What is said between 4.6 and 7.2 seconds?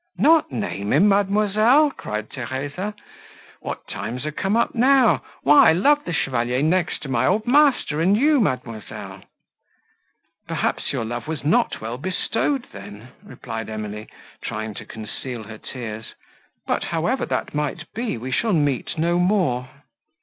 now? Why, I love the Chevalier next to